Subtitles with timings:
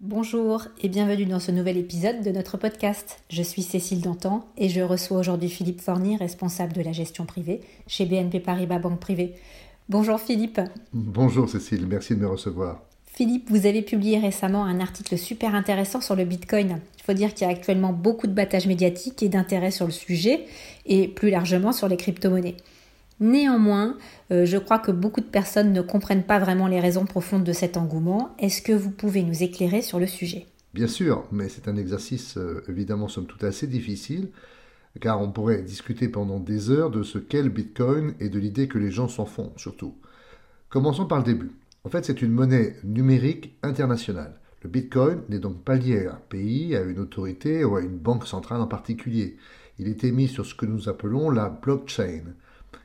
[0.00, 3.18] Bonjour et bienvenue dans ce nouvel épisode de notre podcast.
[3.30, 7.60] Je suis Cécile Dantan et je reçois aujourd'hui Philippe Forny, responsable de la gestion privée
[7.86, 9.34] chez BNP Paribas Banque Privée.
[9.88, 10.60] Bonjour Philippe.
[10.92, 12.82] Bonjour Cécile, merci de me recevoir.
[13.06, 16.80] Philippe, vous avez publié récemment un article super intéressant sur le Bitcoin.
[16.98, 19.92] Il faut dire qu'il y a actuellement beaucoup de battage médiatique et d'intérêt sur le
[19.92, 20.46] sujet
[20.86, 22.56] et plus largement sur les crypto-monnaies.
[23.20, 23.96] Néanmoins,
[24.30, 27.52] euh, je crois que beaucoup de personnes ne comprennent pas vraiment les raisons profondes de
[27.52, 28.34] cet engouement.
[28.38, 30.46] Est-ce que vous pouvez nous éclairer sur le sujet?
[30.74, 34.28] Bien sûr, mais c'est un exercice euh, évidemment somme toute assez difficile,
[35.00, 38.68] car on pourrait discuter pendant des heures de ce qu'est le Bitcoin et de l'idée
[38.68, 39.94] que les gens s'en font surtout.
[40.68, 41.50] Commençons par le début.
[41.84, 44.34] En fait, c'est une monnaie numérique internationale.
[44.62, 47.96] Le Bitcoin n'est donc pas lié à un pays, à une autorité ou à une
[47.96, 49.36] banque centrale en particulier.
[49.78, 52.22] Il est émis sur ce que nous appelons la blockchain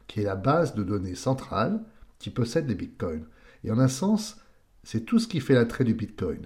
[0.08, 1.82] qui est la base de données centrale
[2.20, 3.26] qui possède les bitcoins.
[3.64, 4.38] Et en un sens,
[4.84, 6.46] c'est tout ce qui fait l'attrait du bitcoin.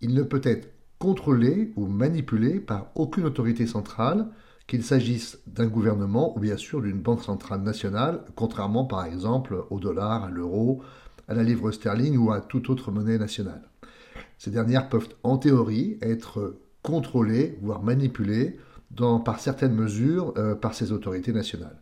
[0.00, 4.28] Il ne peut être contrôlé ou manipulé par aucune autorité centrale,
[4.66, 9.80] qu'il s'agisse d'un gouvernement ou bien sûr d'une banque centrale nationale, contrairement par exemple au
[9.80, 10.82] dollar, à l'euro,
[11.28, 13.62] à la livre sterling ou à toute autre monnaie nationale.
[14.38, 18.58] Ces dernières peuvent en théorie être contrôlées, voire manipulées,
[18.90, 21.80] dans, par certaines mesures euh, par ces autorités nationales.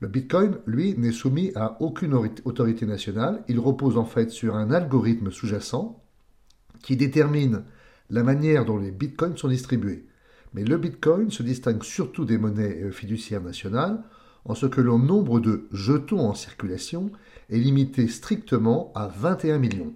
[0.00, 3.44] Le Bitcoin, lui, n'est soumis à aucune autorité nationale.
[3.48, 6.02] Il repose en fait sur un algorithme sous-jacent
[6.82, 7.64] qui détermine
[8.08, 10.06] la manière dont les Bitcoins sont distribués.
[10.54, 14.02] Mais le Bitcoin se distingue surtout des monnaies euh, fiduciaires nationales
[14.46, 17.12] en ce que le nombre de jetons en circulation
[17.50, 19.94] est limité strictement à 21 millions.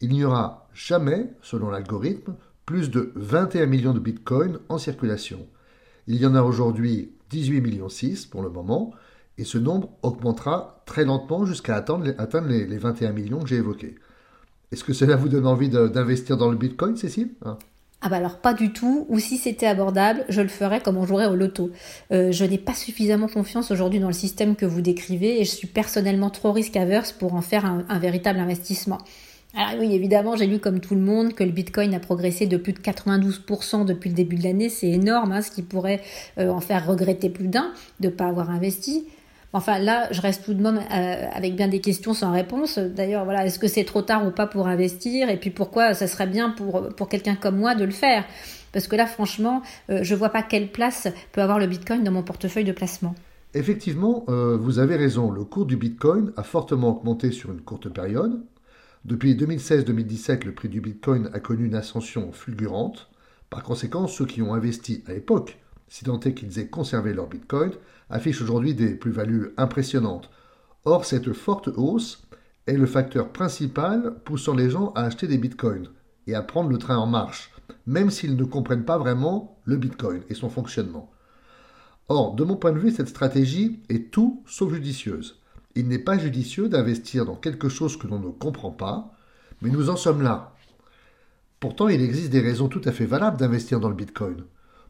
[0.00, 5.46] Il n'y aura jamais, selon l'algorithme, plus de 21 millions de bitcoins en circulation.
[6.06, 8.92] Il y en a aujourd'hui 18 millions 6 pour le moment,
[9.38, 12.04] et ce nombre augmentera très lentement jusqu'à atteindre,
[12.48, 13.96] les, 21 millions que j'ai évoqués.
[14.72, 17.58] Est-ce que cela vous donne envie d'investir dans le Bitcoin, Cécile hein?
[18.02, 21.06] Ah bah alors pas du tout, ou si c'était abordable, je le ferais comme on
[21.06, 21.70] jouerait au loto.
[22.12, 25.50] Euh, je n'ai pas suffisamment confiance aujourd'hui dans le système que vous décrivez et je
[25.50, 28.98] suis personnellement trop risque averse pour en faire un, véritable investissement.
[29.56, 32.58] Alors oui, évidemment, j'ai lu comme tout le monde que le Bitcoin a progressé de
[32.58, 34.68] plus de 92% depuis le début de l'année.
[34.68, 36.02] C'est énorme, hein, ce qui pourrait
[36.38, 39.06] euh, en faire regretter plus d'un de ne pas avoir investi.
[39.52, 42.78] Enfin, là, je reste tout de même euh, avec bien des questions sans réponse.
[42.78, 45.30] D'ailleurs, voilà, est-ce que c'est trop tard ou pas pour investir?
[45.30, 48.24] Et puis pourquoi ça serait bien pour, pour quelqu'un comme moi de le faire?
[48.72, 52.04] Parce que là, franchement, euh, je ne vois pas quelle place peut avoir le Bitcoin
[52.04, 53.14] dans mon portefeuille de placement.
[53.54, 55.30] Effectivement, euh, vous avez raison.
[55.30, 58.42] Le cours du Bitcoin a fortement augmenté sur une courte période.
[59.06, 63.08] Depuis 2016-2017, le prix du Bitcoin a connu une ascension fulgurante.
[63.48, 65.58] Par conséquent, ceux qui ont investi à l'époque,
[65.88, 67.72] si tant est qu'ils aient conservé leur Bitcoin,
[68.10, 70.30] affiche aujourd'hui des plus-values impressionnantes.
[70.84, 72.26] Or, cette forte hausse
[72.66, 75.88] est le facteur principal poussant les gens à acheter des bitcoins
[76.26, 77.52] et à prendre le train en marche,
[77.86, 81.10] même s'ils ne comprennent pas vraiment le bitcoin et son fonctionnement.
[82.08, 85.40] Or, de mon point de vue, cette stratégie est tout sauf judicieuse.
[85.74, 89.12] Il n'est pas judicieux d'investir dans quelque chose que l'on ne comprend pas,
[89.62, 90.54] mais nous en sommes là.
[91.58, 94.44] Pourtant, il existe des raisons tout à fait valables d'investir dans le bitcoin.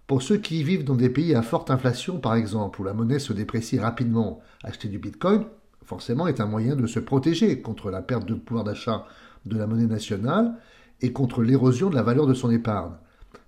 [0.07, 3.19] Pour ceux qui vivent dans des pays à forte inflation, par exemple, où la monnaie
[3.19, 5.45] se déprécie rapidement, acheter du Bitcoin,
[5.85, 9.05] forcément, est un moyen de se protéger contre la perte de pouvoir d'achat
[9.47, 10.55] de la monnaie nationale
[11.01, 12.93] et contre l'érosion de la valeur de son épargne.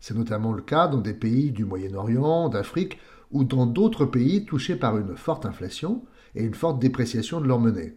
[0.01, 2.99] C'est notamment le cas dans des pays du Moyen-Orient, d'Afrique
[3.31, 6.05] ou dans d'autres pays touchés par une forte inflation
[6.35, 7.97] et une forte dépréciation de leur monnaie.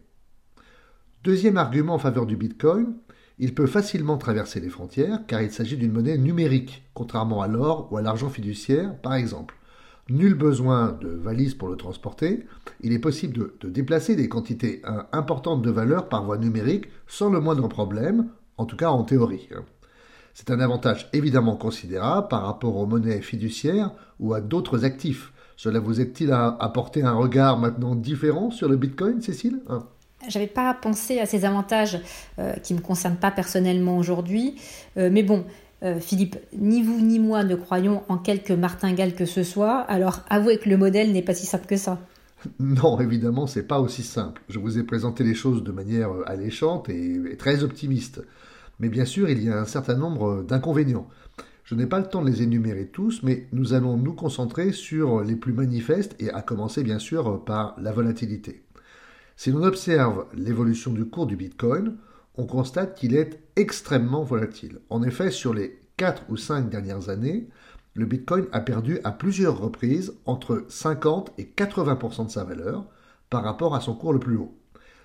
[1.23, 2.93] Deuxième argument en faveur du Bitcoin,
[3.41, 7.87] il peut facilement traverser les frontières car il s'agit d'une monnaie numérique, contrairement à l'or
[7.91, 9.55] ou à l'argent fiduciaire par exemple.
[10.09, 12.45] Nul besoin de valise pour le transporter,
[12.81, 17.31] il est possible de, déplacer des quantités euh, importantes de valeur par voie numérique sans
[17.31, 19.49] le moindre problème, en tout cas en théorie.
[19.55, 19.63] Hein.
[20.35, 25.33] C'est un avantage évidemment considérable par rapport aux monnaies fiduciaires ou à d'autres actifs.
[25.57, 29.87] Cela vous est-il à apporter un regard maintenant différent sur le Bitcoin, Cécile hein?
[30.27, 31.99] J'avais pas pensé à ces avantages
[32.39, 34.55] euh, qui me concernent pas personnellement aujourd'hui.
[34.97, 35.45] Euh, mais bon,
[35.83, 39.79] euh, Philippe, ni vous ni moi ne croyons en quelque martingale que ce soit.
[39.81, 41.99] Alors avouez que le modèle n'est pas si simple que ça.
[42.59, 44.41] Non, évidemment, c'est pas aussi simple.
[44.49, 48.21] Je vous ai présenté les choses de manière alléchante et, très optimiste.
[48.79, 51.07] Mais bien sûr, il y a un certain nombre d'inconvénients.
[51.63, 55.23] Je n'ai pas le temps de les énumérer tous, mais nous allons nous concentrer sur
[55.23, 58.63] les plus manifestes et à commencer bien sûr par la volatilité.
[59.41, 61.97] Si l'on observe l'évolution du cours du Bitcoin,
[62.35, 64.81] on constate qu'il est extrêmement volatile.
[64.91, 67.47] En effet, sur les 4 ou 5 dernières années,
[67.95, 72.85] le Bitcoin a perdu à plusieurs reprises entre 50 et 80% de sa valeur
[73.31, 74.55] par rapport à son cours le plus haut.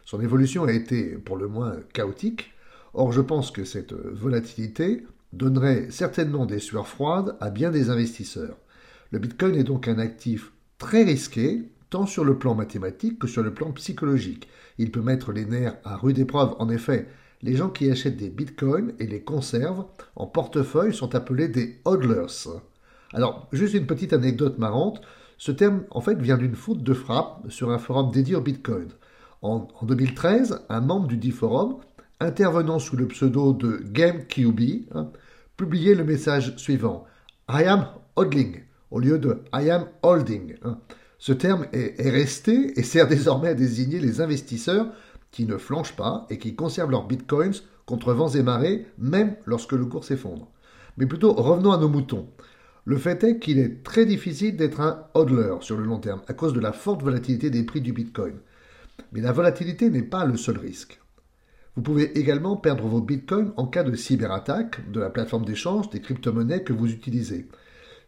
[0.05, 2.53] Son évolution a été pour le moins chaotique.
[2.93, 8.59] Or, je pense que cette volatilité donnerait certainement des sueurs froides à bien des investisseurs.
[9.13, 13.43] Le Bitcoin est donc un actif très risqué, tant sur le plan mathématique que sur
[13.43, 14.49] le plan psychologique.
[14.79, 16.55] Il peut mettre les nerfs à rude épreuve.
[16.59, 17.09] En effet,
[17.43, 19.87] les gens qui achètent des bitcoins et les conservent
[20.17, 22.49] en portefeuille sont appelés des hodlers.
[23.13, 25.01] Alors, juste une petite anecdote marrante.
[25.39, 28.89] Ce terme, en fait, vient d'une faute de frappe sur un forum dédié au bitcoin.
[29.43, 31.77] En, 2013, un membre du dit forum,
[32.21, 35.11] intervenant sous le pseudo de GameQB, hein,
[35.57, 37.05] publiait le message suivant
[37.49, 37.87] I am
[38.17, 40.57] hodling au lieu de I am holding.
[40.65, 40.79] Hein.
[41.19, 44.93] Ce terme est, est resté et sert désormais à désigner les investisseurs
[45.31, 47.55] qui ne flanchent pas et qui conservent leurs bitcoins
[47.85, 50.51] contre vents et marées, même lorsque le cours s'effondre.
[50.97, 52.29] Mais plutôt, revenons à nos moutons.
[52.85, 56.35] Le fait est qu'il est très difficile d'être un hodler sur le long terme à
[56.35, 58.35] cause de la forte volatilité des prix du bitcoin.
[59.13, 61.01] Mais la volatilité n'est pas le seul risque.
[61.75, 66.01] Vous pouvez également perdre vos bitcoins en cas de cyberattaque de la plateforme d'échange des
[66.01, 67.49] crypto-monnaies que vous utilisez.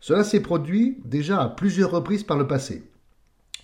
[0.00, 2.84] Cela s'est produit déjà à plusieurs reprises par le passé,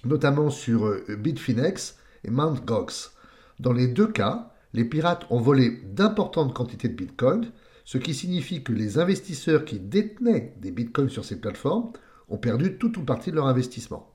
[0.05, 2.65] notamment sur euh, Bitfinex et Mt.
[2.65, 3.15] Gox.
[3.61, 7.53] Dans les deux cas, les pirates ont volé d'importantes quantités de bitcoins,
[7.85, 11.93] ce qui signifie que les investisseurs qui détenaient des bitcoins sur ces plateformes
[12.29, 14.11] ont perdu tout ou partie de leur investissement.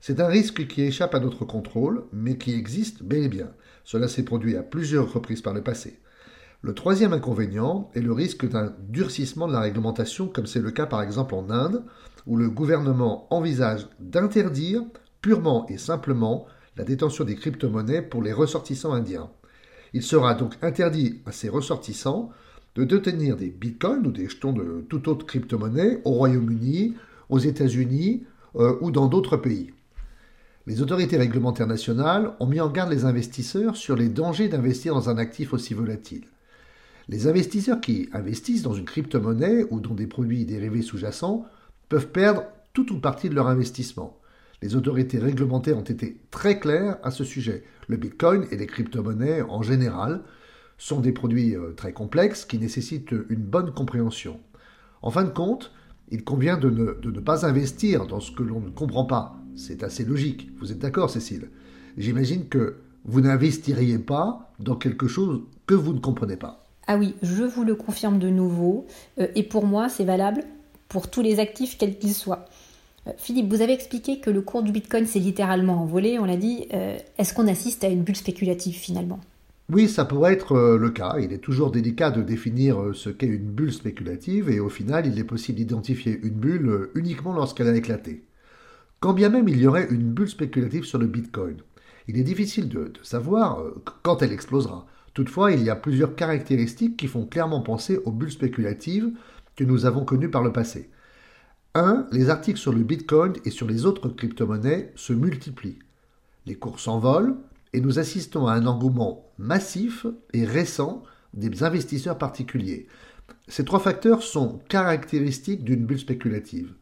[0.00, 3.50] C'est un risque qui échappe à notre contrôle, mais qui existe bel et bien.
[3.84, 5.98] Cela s'est produit à plusieurs reprises par le passé.
[6.64, 10.86] Le troisième inconvénient est le risque d'un durcissement de la réglementation, comme c'est le cas
[10.86, 11.84] par exemple en Inde,
[12.26, 14.82] où le gouvernement envisage d'interdire
[15.20, 16.46] purement et simplement
[16.78, 19.28] la détention des crypto-monnaies pour les ressortissants indiens.
[19.92, 22.30] Il sera donc interdit à ces ressortissants
[22.76, 26.94] de détenir des bitcoins ou des jetons de toute autre crypto-monnaie au Royaume-Uni,
[27.28, 28.24] aux États-Unis
[28.56, 29.74] euh, ou dans d'autres pays.
[30.66, 35.10] Les autorités réglementaires nationales ont mis en garde les investisseurs sur les dangers d'investir dans
[35.10, 36.24] un actif aussi volatile.
[37.08, 41.44] Les investisseurs qui investissent dans une crypto-monnaie ou dans des produits dérivés sous-jacents
[41.88, 44.18] peuvent perdre tout ou partie de leur investissement.
[44.62, 47.64] Les autorités réglementaires ont été très claires à ce sujet.
[47.88, 50.22] Le Bitcoin et les crypto-monnaies en général
[50.78, 54.40] sont des produits euh, très complexes qui nécessitent une bonne compréhension.
[55.02, 55.72] En fin de compte,
[56.10, 59.36] il convient de ne, pas investir dans ce que l'on ne comprend pas.
[59.56, 60.50] C'est assez logique.
[60.58, 61.50] Vous êtes d'accord, Cécile?
[61.98, 66.63] J'imagine que vous n'investiriez pas dans quelque chose que vous ne comprenez pas.
[66.86, 68.86] Ah oui, je vous le confirme de nouveau.
[69.18, 70.42] Euh, et pour moi, c'est valable
[70.88, 72.44] pour tous les actifs, quels qu'ils soient.
[73.06, 76.36] Euh, Philippe, vous avez expliqué que le cours du Bitcoin s'est littéralement envolé, on l'a
[76.36, 76.66] dit.
[76.74, 79.20] Euh, est-ce qu'on assiste à une bulle spéculative finalement?
[79.70, 81.16] Oui, ça pourrait être le cas.
[81.18, 85.18] Il est toujours délicat de définir ce qu'est une bulle spéculative et au final, il
[85.18, 88.24] est possible d'identifier une bulle uniquement lorsqu'elle a éclaté.
[89.00, 91.56] Quand bien même il y aurait une bulle spéculative sur le Bitcoin,
[92.08, 93.62] il est difficile de savoir
[94.02, 94.86] quand elle explosera.
[95.14, 99.12] Toutefois, il y a plusieurs caractéristiques qui font clairement penser aux bulles spéculatives
[99.54, 100.90] que nous avons connues par le passé.
[101.74, 102.08] 1.
[102.12, 105.78] Les articles sur le Bitcoin et sur les autres crypto-monnaies se multiplient.
[106.46, 107.36] Les cours s'envolent
[107.72, 111.02] et nous assistons à un engouement massif et récent
[111.32, 112.86] des investisseurs particuliers.
[113.48, 116.74] Ces trois facteurs sont caractéristiques d'une bulle spéculative.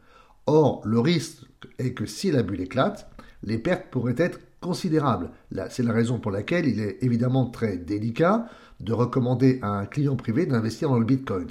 [0.47, 1.45] Or, le risque
[1.79, 3.11] est que si la bulle éclate,
[3.43, 5.31] les pertes pourraient être considérables.
[5.69, 8.47] C'est la raison pour laquelle il est évidemment très délicat
[8.81, 11.49] de recommander à un client privé d'investir dans le Bitcoin.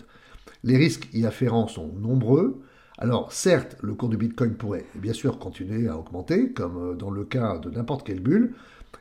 [0.64, 2.62] Les risques y afférents sont nombreux,
[3.02, 7.10] alors certes, le cours du Bitcoin pourrait bien sûr continuer à augmenter, comme euh, dans
[7.10, 8.54] le cas de n'importe quelle bulle.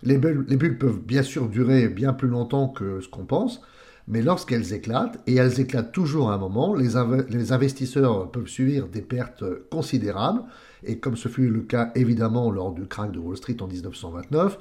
[0.02, 0.78] Les, bulles.
[0.78, 3.60] peuvent bien sûr durer bien plus longtemps que ce qu'on pense,
[4.10, 6.96] mais lorsqu'elles éclatent, et elles éclatent toujours à un moment, les,
[7.52, 10.42] investisseurs peuvent subir des pertes considérables,
[10.82, 14.58] et comme ce fut le cas évidemment lors du crack de Wall Street en 1929,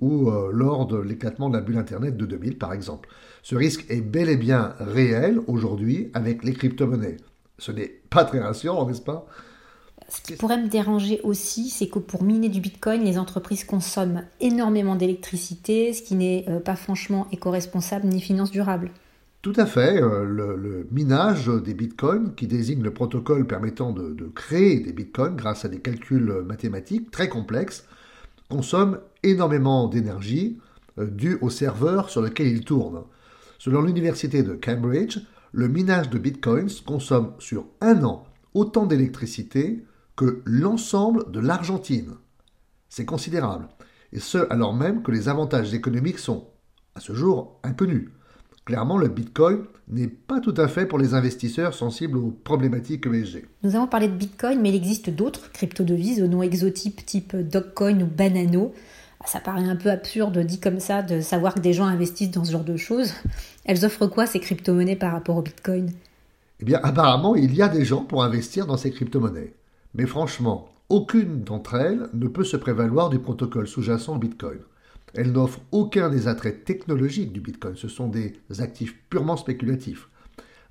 [0.00, 3.08] ou euh, lors de l'éclatement de la bulle Internet de 2000 par exemple.
[3.42, 7.16] Ce risque est bel et bien réel aujourd'hui avec les crypto-monnaies.
[7.58, 9.26] Ce n'est pas très rassurant, n'est-ce pas?
[10.12, 14.24] Ce qui pourrait me déranger aussi, c'est que pour miner du Bitcoin, les entreprises consomment
[14.40, 18.90] énormément d'électricité, ce qui n'est euh, pas franchement éco-responsable ni finance durable.
[19.40, 20.02] Tout à fait.
[20.02, 25.64] Euh, le, minage des bitcoins, qui désigne le protocole permettant de, créer des bitcoins grâce
[25.64, 27.86] à des calculs mathématiques très complexes,
[28.50, 30.58] consomme énormément d'énergie
[30.98, 33.02] euh, due au serveur sur lequel il tourne.
[33.58, 35.20] Selon l'université de Cambridge,
[35.52, 39.82] le minage de bitcoins consomme sur un an autant d'électricité
[40.16, 42.14] que l'ensemble de l'Argentine.
[42.88, 43.68] C'est considérable,
[44.12, 46.48] et ce alors même que les avantages économiques sont,
[46.94, 48.10] à ce jour, inconnus.
[48.64, 53.46] Clairement, le Bitcoin n'est pas tout à fait pour les investisseurs sensibles aux problématiques ESG.
[53.64, 58.00] Nous avons parlé de Bitcoin, mais il existe d'autres crypto-devises au nom exotype type Dogcoin
[58.02, 58.72] ou Banano.
[59.24, 62.44] Ça paraît un peu absurde dit comme ça de savoir que des gens investissent dans
[62.44, 63.14] ce genre de choses.
[63.64, 65.90] Elles offrent quoi ces crypto-monnaies par rapport au Bitcoin?
[66.60, 69.54] Eh bien, apparemment, il y a des gens pour investir dans ces crypto-monnaies.
[69.94, 74.58] Mais franchement, aucune d'entre elles ne peut se prévaloir du protocole sous-jacent Bitcoin.
[75.14, 77.76] Elle n'offre aucun des attraits technologiques du Bitcoin.
[77.76, 80.08] Ce sont des actifs purement spéculatifs.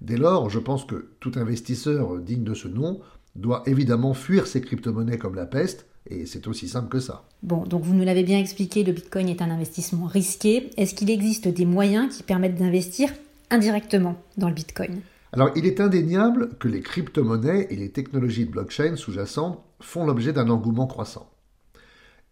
[0.02, 3.02] Dès lors, je pense que tout investisseur digne de ce nom
[3.36, 7.24] doit évidemment fuir ces crypto-monnaies comme la peste, et c'est aussi simple que ça.
[7.44, 10.72] Bon, donc vous nous l'avez bien expliqué, le Bitcoin est un investissement risqué.
[10.76, 13.12] Est-ce qu'il existe des moyens qui permettent d'investir
[13.52, 15.02] indirectement dans le Bitcoin?
[15.34, 20.34] Alors, il est indéniable que les crypto-monnaies et les technologies de blockchain sous-jacentes font l'objet
[20.34, 21.32] d'un engouement croissant.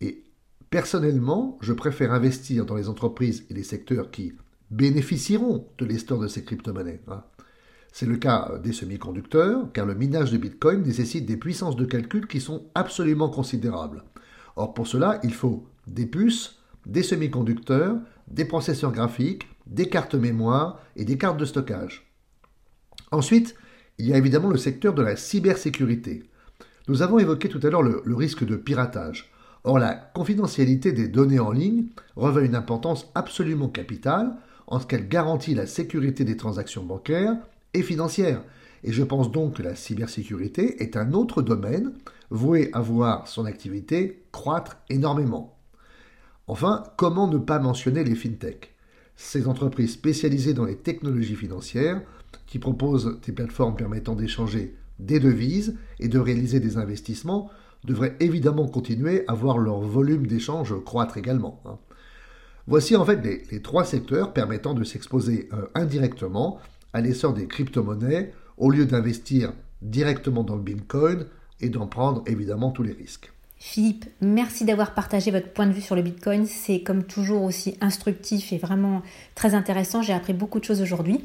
[0.01, 0.23] Et
[0.69, 4.33] personnellement, je préfère investir dans les entreprises et les secteurs qui
[4.69, 7.01] bénéficieront de l'essor de ces crypto-monnaies.
[7.07, 7.23] Hein.
[7.93, 12.27] C'est le cas des semi-conducteurs, car le minage de Bitcoin nécessite des puissances de calcul
[12.27, 14.03] qui sont absolument considérables.
[14.57, 20.81] Or, pour cela, il faut des puces, des semi-conducteurs, des processeurs graphiques, des cartes mémoire
[20.97, 22.08] et des cartes de stockage.
[23.11, 23.55] Ensuite,
[23.97, 26.23] il y a évidemment le secteur de la cybersécurité.
[26.87, 29.31] Nous avons évoqué tout à l'heure le, risque de piratage.
[29.63, 34.35] Or, la confidentialité des données en ligne revêt une importance absolument capitale
[34.67, 37.35] en ce qu'elle garantit la sécurité des transactions bancaires
[37.73, 38.41] et financières.
[38.83, 41.93] Et je pense donc que la cybersécurité est un autre domaine
[42.29, 45.57] voué à voir son activité croître énormément.
[46.47, 48.73] Enfin, comment ne pas mentionner les fintech
[49.21, 52.01] Ces entreprises spécialisées dans les technologies financières
[52.47, 57.51] qui proposent des plateformes permettant d'échanger des devises et de réaliser des investissements
[57.83, 61.61] devraient évidemment continuer à voir leur volume d'échange croître également.
[61.65, 61.77] Hein.
[62.65, 63.21] Voici en fait
[63.51, 66.57] les, trois secteurs permettant de s'exposer euh, indirectement
[66.93, 71.25] à l'essor des crypto-monnaies au lieu d'investir directement dans le Bitcoin
[71.59, 73.33] et d'en prendre évidemment tous les risques.
[73.59, 76.45] Philippe, merci d'avoir partagé votre point de vue sur le Bitcoin.
[76.45, 79.01] C'est comme toujours aussi instructif et vraiment
[79.35, 80.01] très intéressant.
[80.01, 81.21] J'ai appris beaucoup de choses aujourd'hui.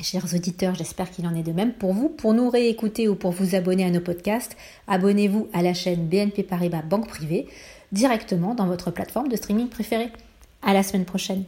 [0.00, 2.08] Chers auditeurs, j'espère qu'il en est de même pour vous.
[2.08, 4.56] Pour nous réécouter ou pour vous abonner à nos podcasts,
[4.88, 7.46] abonnez-vous à la chaîne BNP Paribas Banque Privée
[7.92, 10.10] directement dans votre plateforme de streaming préférée.
[10.62, 11.44] À la semaine prochaine.